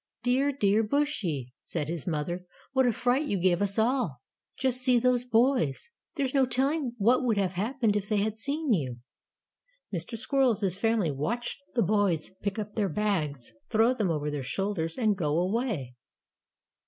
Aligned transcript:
"Dear, 0.23 0.51
dear 0.51 0.81
Bushy," 0.81 1.53
said 1.61 1.87
his 1.87 2.07
mother. 2.07 2.47
"What 2.73 2.87
a 2.87 2.91
fright 2.91 3.27
you 3.27 3.39
gave 3.39 3.61
us 3.61 3.77
all. 3.77 4.23
Just 4.57 4.81
see 4.81 4.97
those 4.97 5.23
boys. 5.23 5.91
There's 6.15 6.33
no 6.33 6.47
telling 6.47 6.93
what 6.97 7.23
would 7.23 7.37
have 7.37 7.53
happened 7.53 7.95
if 7.95 8.09
they 8.09 8.17
had 8.17 8.35
seen 8.35 8.73
you." 8.73 8.97
Mr. 9.93 10.17
Squirrel's 10.17 10.75
family 10.75 11.11
watched 11.11 11.59
the 11.75 11.83
boys 11.83 12.31
pick 12.41 12.57
up 12.57 12.73
their 12.73 12.89
bags, 12.89 13.53
throw 13.69 13.93
them 13.93 14.09
over 14.09 14.31
their 14.31 14.41
shoulders 14.41 14.97
and 14.97 15.15
go 15.15 15.37
away. 15.37 15.93